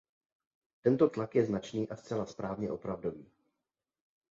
[0.81, 3.25] Tento tlak je značný a zcela správně opravdový.